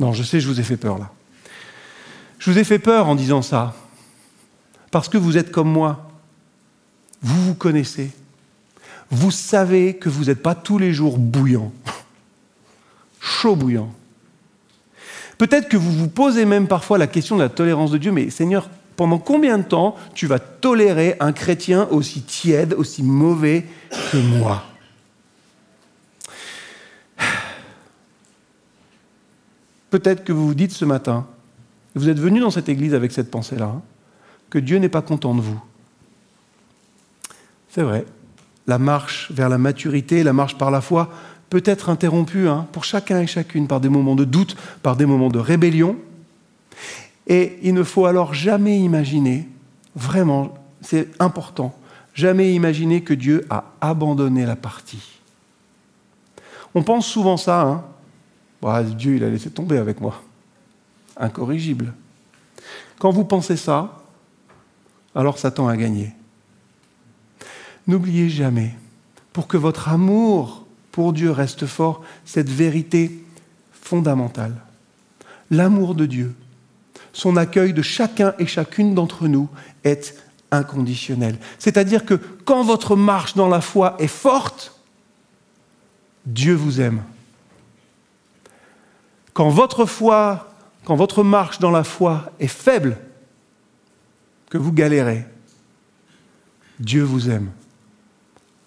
[0.00, 1.10] Non, je sais, je vous ai fait peur là.
[2.38, 3.74] Je vous ai fait peur en disant ça,
[4.90, 6.10] parce que vous êtes comme moi.
[7.22, 8.10] Vous vous connaissez.
[9.10, 11.72] Vous savez que vous n'êtes pas tous les jours bouillant,
[13.20, 13.92] chaud bouillant.
[15.38, 18.30] Peut-être que vous vous posez même parfois la question de la tolérance de Dieu, mais
[18.30, 23.66] Seigneur, pendant combien de temps tu vas tolérer un chrétien aussi tiède, aussi mauvais
[24.10, 24.64] que moi?
[29.90, 31.26] Peut-être que vous vous dites ce matin,
[31.98, 33.82] vous êtes venu dans cette église avec cette pensée-là, hein,
[34.50, 35.60] que Dieu n'est pas content de vous.
[37.68, 38.04] C'est vrai,
[38.66, 41.10] la marche vers la maturité, la marche par la foi
[41.50, 45.06] peut être interrompue hein, pour chacun et chacune par des moments de doute, par des
[45.06, 45.96] moments de rébellion.
[47.26, 49.48] Et il ne faut alors jamais imaginer,
[49.94, 51.74] vraiment, c'est important,
[52.14, 55.20] jamais imaginer que Dieu a abandonné la partie.
[56.74, 57.84] On pense souvent ça, hein.
[58.60, 60.22] Bah, Dieu, il a laissé tomber avec moi.
[61.16, 61.94] Incorrigible.
[62.98, 64.02] Quand vous pensez ça,
[65.14, 66.12] alors Satan a gagné.
[67.86, 68.74] N'oubliez jamais,
[69.32, 73.22] pour que votre amour pour Dieu reste fort, cette vérité
[73.70, 74.56] fondamentale.
[75.50, 76.34] L'amour de Dieu,
[77.12, 79.48] son accueil de chacun et chacune d'entre nous
[79.84, 80.14] est
[80.50, 81.38] inconditionnel.
[81.58, 84.80] C'est-à-dire que quand votre marche dans la foi est forte,
[86.24, 87.02] Dieu vous aime.
[89.32, 90.45] Quand votre foi,
[90.86, 92.96] quand votre marche dans la foi est faible,
[94.48, 95.26] que vous galérez,
[96.78, 97.50] Dieu vous aime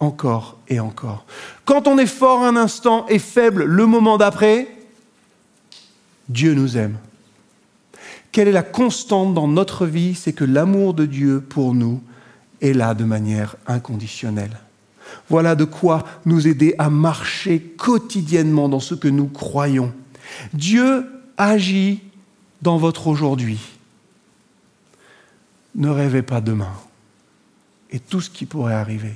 [0.00, 1.24] encore et encore.
[1.64, 4.68] Quand on est fort un instant et faible le moment d'après,
[6.28, 6.98] Dieu nous aime.
[8.32, 12.02] Quelle est la constante dans notre vie C'est que l'amour de Dieu pour nous
[12.60, 14.60] est là de manière inconditionnelle.
[15.30, 19.94] Voilà de quoi nous aider à marcher quotidiennement dans ce que nous croyons.
[20.52, 21.06] Dieu
[21.38, 22.02] agit
[22.62, 23.58] dans votre aujourd'hui.
[25.74, 26.72] Ne rêvez pas demain
[27.90, 29.14] et tout ce qui pourrait arriver.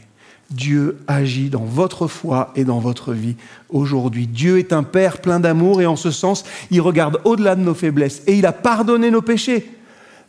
[0.51, 3.37] Dieu agit dans votre foi et dans votre vie
[3.71, 4.27] aujourd'hui.
[4.27, 7.75] Dieu est un Père plein d'amour et en ce sens, il regarde au-delà de nos
[7.75, 9.71] faiblesses et il a pardonné nos péchés.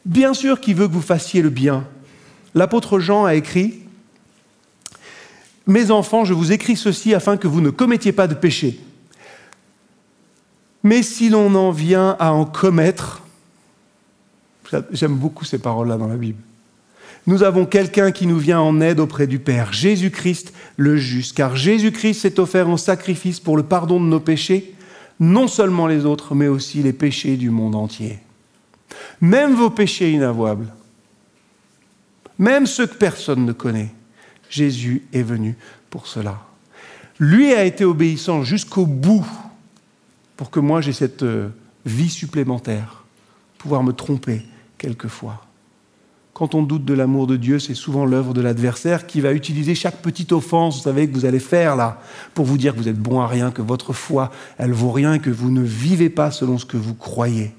[0.05, 1.86] Bien sûr qu'il veut que vous fassiez le bien.
[2.53, 3.82] L'apôtre Jean a écrit,
[5.68, 8.80] Mes enfants, je vous écris ceci afin que vous ne commettiez pas de péché.
[10.86, 13.23] Mais si l'on en vient à en commettre,
[14.91, 16.38] j'aime beaucoup ces paroles-là dans la Bible,
[17.25, 21.55] nous avons quelqu'un qui nous vient en aide auprès du Père, Jésus-Christ le juste, car
[21.55, 24.75] Jésus-Christ s'est offert en sacrifice pour le pardon de nos péchés,
[25.19, 28.19] non seulement les autres, mais aussi les péchés du monde entier.
[29.21, 30.71] Même vos péchés inavouables,
[32.38, 33.91] même ceux que personne ne connaît,
[34.51, 35.57] Jésus est venu
[35.89, 36.41] pour cela.
[37.17, 39.25] Lui a été obéissant jusqu'au bout
[40.38, 41.49] pour que moi j'ai cette euh,
[41.86, 43.03] vie supplémentaire,
[43.57, 44.43] pouvoir me tromper
[44.77, 45.41] quelquefois.
[46.33, 49.73] Quand on doute de l'amour de Dieu, c'est souvent l'œuvre de l'adversaire qui va utiliser
[49.73, 52.01] chaque petite offense, vous savez, que vous allez faire là,
[52.33, 55.17] pour vous dire que vous êtes bon à rien, que votre foi, elle vaut rien,
[55.17, 57.55] que vous ne vivez pas selon ce que vous croyez.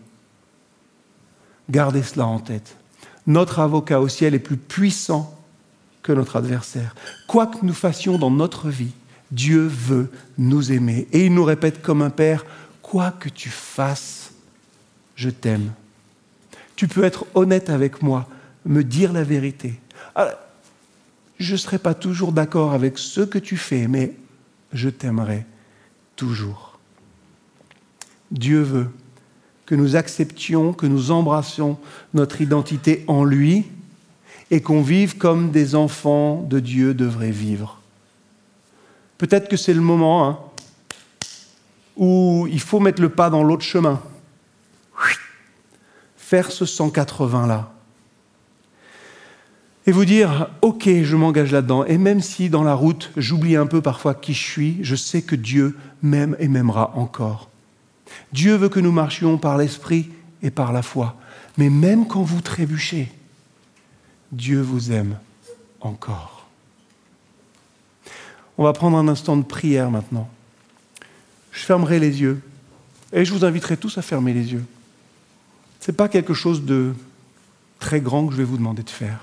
[1.71, 2.77] Gardez cela en tête.
[3.27, 5.35] Notre avocat au ciel est plus puissant
[6.03, 6.95] que notre adversaire.
[7.27, 8.93] Quoi que nous fassions dans notre vie,
[9.33, 11.09] Dieu veut nous aimer.
[11.13, 12.45] Et il nous répète comme un père,
[12.87, 14.31] quoi que tu fasses,
[15.17, 15.73] je t'aime.
[16.77, 18.29] Tu peux être honnête avec moi
[18.65, 19.75] me dire la vérité.
[21.39, 24.15] Je ne serai pas toujours d'accord avec ce que tu fais, mais
[24.73, 25.45] je t'aimerai
[26.15, 26.79] toujours.
[28.31, 28.89] Dieu veut
[29.67, 31.79] que nous acceptions, que nous embrassions
[32.15, 33.67] notre identité en lui
[34.53, 37.81] et qu'on vive comme des enfants de Dieu devraient vivre.
[39.19, 40.39] Peut-être que c'est le moment hein,
[41.97, 44.01] où il faut mettre le pas dans l'autre chemin,
[46.17, 47.73] faire ce 180-là
[49.87, 51.85] et vous dire, OK, je m'engage là-dedans.
[51.85, 55.23] Et même si dans la route, j'oublie un peu parfois qui je suis, je sais
[55.23, 57.49] que Dieu m'aime et m'aimera encore.
[58.33, 60.11] Dieu veut que nous marchions par l'esprit
[60.43, 61.17] et par la foi.
[61.57, 63.13] Mais même quand vous trébuchez,
[64.33, 65.19] Dieu vous aime
[65.81, 66.47] encore.
[68.59, 70.29] On va prendre un instant de prière maintenant.
[71.57, 72.43] Je fermerai les yeux
[73.15, 74.65] et je vous inviterai tous à fermer les yeux.
[75.81, 76.93] Ce n'est pas quelque chose de
[77.81, 79.21] très grand que je vais vous demander de faire.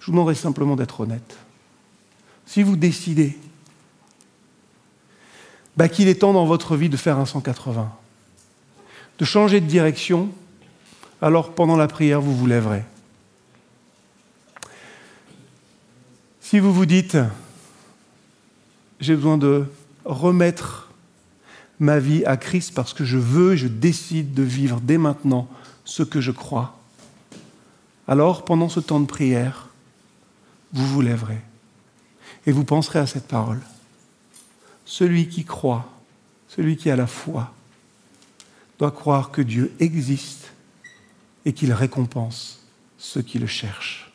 [0.00, 1.36] Je vous demanderai simplement d'être honnête.
[2.46, 3.36] Si vous décidez
[5.76, 7.92] bah, qu'il est temps dans votre vie de faire un 180,
[9.18, 10.30] de changer de direction,
[11.20, 12.84] alors pendant la prière, vous vous lèverez.
[16.40, 17.18] Si vous vous dites,
[18.98, 19.66] j'ai besoin de
[20.06, 20.85] remettre
[21.78, 25.48] ma vie à Christ parce que je veux, je décide de vivre dès maintenant
[25.84, 26.78] ce que je crois,
[28.08, 29.68] alors pendant ce temps de prière,
[30.72, 31.40] vous vous lèverez
[32.46, 33.60] et vous penserez à cette parole.
[34.84, 35.90] Celui qui croit,
[36.48, 37.52] celui qui a la foi,
[38.78, 40.52] doit croire que Dieu existe
[41.44, 42.60] et qu'il récompense
[42.98, 44.12] ceux qui le cherchent.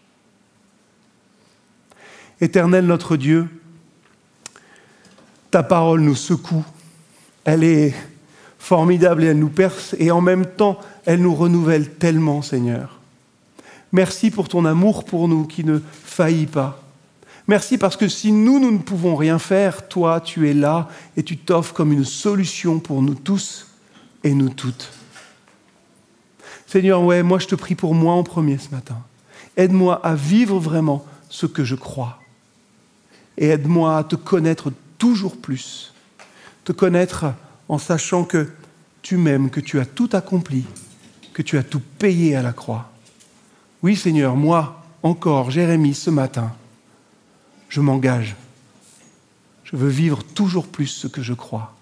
[2.40, 3.48] Éternel notre Dieu,
[5.52, 6.66] ta parole nous secoue,
[7.44, 7.94] elle est
[8.60, 13.00] formidable et elle nous perce et en même temps elle nous renouvelle tellement, Seigneur.
[13.92, 16.82] Merci pour ton amour pour nous qui ne faillit pas.
[17.48, 20.88] Merci parce que si nous, nous ne pouvons rien faire, toi, tu es là
[21.18, 23.68] et tu t'offres comme une solution pour nous tous
[24.24, 24.92] et nous toutes.
[26.68, 28.98] Seigneur, ouais, moi je te prie pour moi en premier ce matin.
[29.58, 32.20] Aide-moi à vivre vraiment ce que je crois.
[33.38, 35.91] Et aide-moi à te connaître toujours plus.
[36.64, 37.26] Te connaître
[37.70, 38.50] en sachant que
[39.02, 40.66] tu m'aimes, que tu as tout accompli,
[41.34, 42.92] que tu as tout payé à la croix.
[43.82, 46.54] Oui Seigneur, moi encore, Jérémie, ce matin,
[47.70, 48.36] je m'engage.
[49.64, 51.74] Je veux vivre toujours plus ce que je crois.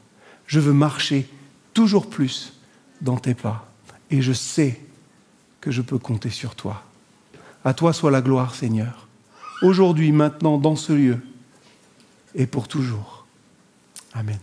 [0.47, 1.27] Je veux marcher
[1.73, 2.53] toujours plus
[3.01, 3.69] dans tes pas
[4.11, 4.79] et je sais
[5.61, 6.83] que je peux compter sur toi.
[7.63, 9.07] À toi soit la gloire, Seigneur,
[9.61, 11.19] aujourd'hui, maintenant, dans ce lieu,
[12.35, 13.25] et pour toujours.
[14.13, 14.39] Amen.